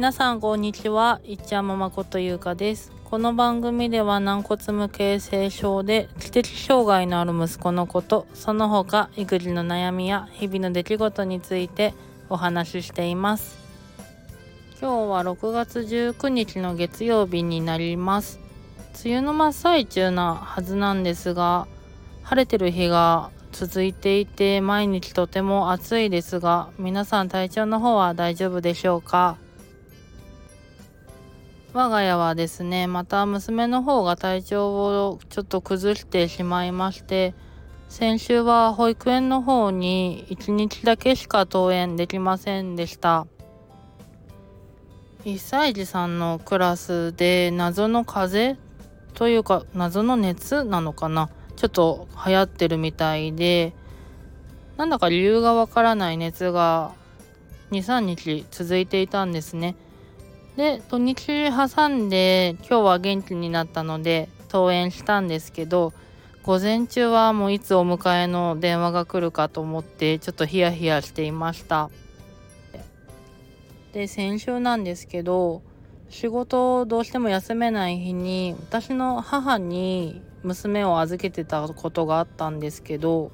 [0.00, 1.20] 皆さんこんにちは。
[1.24, 2.90] いっちゃんままことゆうかです。
[3.04, 11.92] この番組では軟骨無形性症で知的障害のある息子のことその他育児の悩みや日々の出来事について
[12.30, 13.58] お話ししています。
[14.80, 18.40] 今日は6月19日の月曜日になります。
[19.04, 21.68] 梅雨の真っ最中なはずなんですが
[22.22, 29.36] 晴れてる日が続いていて毎日とても暑いですが皆さん体調の方は大丈夫でしょうか？
[31.72, 34.72] 我が家はですねまた娘の方が体調
[35.08, 37.32] をちょっと崩してしまいまして
[37.88, 43.26] 先週は保育園の方に1日だけしか登園できませんでした
[45.24, 48.70] 1歳児さんのクラスで謎の風邪
[49.14, 51.30] というか謎の熱なのかな？
[51.56, 53.74] ちょっと流行ってるみたいで
[54.76, 56.92] なんだか理由がわからない熱が
[57.70, 59.76] 23日続いていたんですね。
[60.60, 65.94] で土日挟んで今日は元気になったので登園したんですけど
[66.42, 71.88] 午前中はもういつお迎えの電話が来るかと思ってちょっとヒヤヒヤしていました。
[73.94, 75.62] で先週なんですけど
[76.10, 83.32] 仕事をどうしても休めない日に私の母に娘を預けてたことがあったんですけど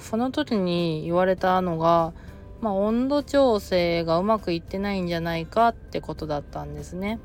[0.00, 2.12] その時に言われたのが
[2.60, 7.20] まあ、温度調整がうまくいってないんじゃないかってことだったんですね。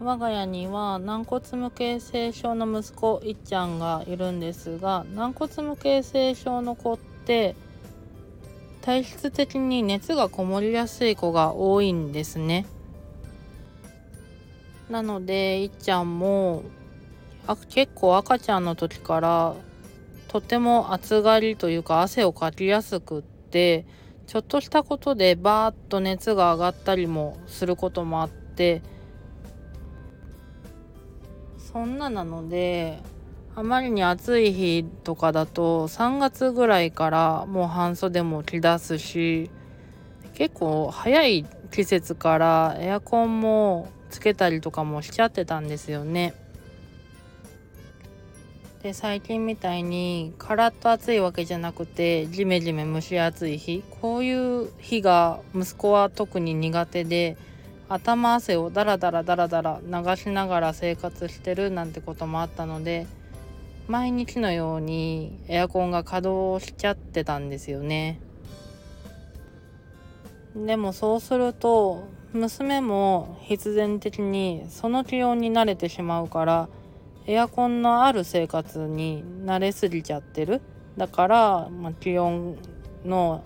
[0.00, 7.54] 我が家には軟骨無形成症の息子いっちゃんがいるんですが軟骨無形成症の子って
[8.82, 12.66] 体質的に熱がこもりやすい子が多いんですね。
[14.90, 16.64] なのでいっちゃんも
[17.46, 19.54] あ結構赤ちゃんの時から
[20.34, 23.86] とても暑がりというか汗をかきやすくって
[24.26, 28.82] ちょっとしたことでバーッと熱が上がったりもすることもあって
[31.56, 32.98] そんななので
[33.54, 39.52] あまりに暑い日とかだと3月ぐらいからもう半袖も着出すし
[40.32, 46.34] 結構早い季節からエアコンもつけたりとかもしちゃってたんですよね。
[48.84, 53.82] で最近みたいにカラッと暑いわけじゃなくてジメジメ蒸し暑い日。
[54.02, 57.38] こういう日が息子は特に苦手で
[57.88, 63.06] 頭汗をダラダラダラダラ流しながら生活してるなんてこともあったので
[63.88, 68.20] 毎日のようにエアコンが稼働しちゃってたんですよね。
[70.54, 76.68] でもそうすると娘も必然的にその気温に慣れてしまうから
[77.26, 80.60] エアコンのある生活に慣れすぎちゃってる
[80.96, 82.56] だから、まあ、気温
[83.04, 83.44] の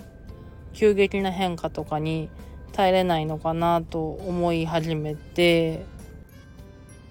[0.73, 2.29] 急激な変化とかに
[2.73, 5.85] 耐えれないのかなと思い始めて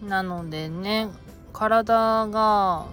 [0.01, 1.07] なのでね
[1.53, 2.85] 体が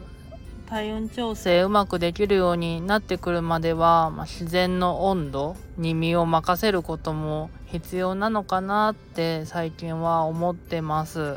[0.67, 11.37] 体温調整うまくできるようになってくるまでは、まあ、自然の温度に身を任せることも必要なのかなって最近は思ってます。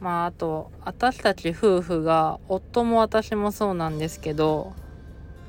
[0.00, 4.74] まああと私たち夫婦が夫も私もそうなんですけど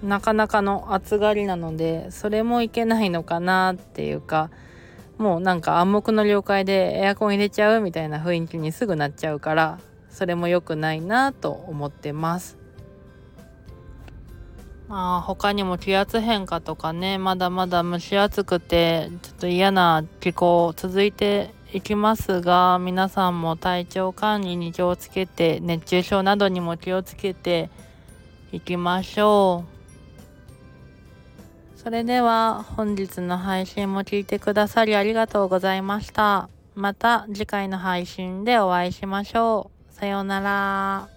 [0.04, 4.50] なかなかの暑がりなのでそれもいけないのかなっていうか
[5.18, 12.58] もうなんか暗黙の了解でエアコン入れちゃうみたいな雰囲気にすぐなっちゃうからそれも良くないなと思ってます。
[14.88, 27.70] まあ他にも気圧変化とかねまだまだ蒸し暑くてちょっと嫌な気候続いていきますが皆さんも体調管理に気をつけて熱中症などにも気をつけて
[28.52, 29.78] いきましょう。
[31.78, 36.50] それでは本日の配信も聞いてくださりありがとうございました。
[36.76, 39.94] また次回の配信でお会いしましょう。
[39.94, 41.17] さようなら。